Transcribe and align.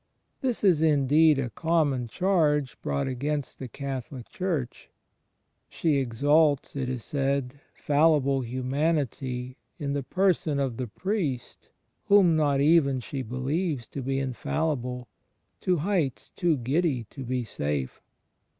This 0.41 0.63
is 0.63 0.81
indeed 0.81 1.37
a 1.37 1.51
common 1.51 2.07
charge 2.07 2.75
brought 2.81 3.07
against 3.07 3.59
the 3.59 3.67
Catholic 3.67 4.27
Church. 4.29 4.89
She 5.69 5.97
exalts, 5.97 6.75
it 6.75 6.89
is 6.89 7.03
said, 7.03 7.59
fallible 7.75 8.41
hiunanity, 8.41 9.57
in 9.77 9.93
the 9.93 10.01
person 10.01 10.59
of 10.59 10.77
the 10.77 10.87
priest 10.87 11.69
whom 12.05 12.35
not 12.35 12.59
even 12.59 12.99
she 12.99 13.21
believes 13.21 13.87
to 13.89 14.01
be 14.01 14.17
infallible, 14.17 15.07
to 15.59 15.77
heights 15.77 16.31
too 16.31 16.57
giddy 16.57 17.03
to 17.11 17.23
be 17.23 17.43
safe. 17.43 18.01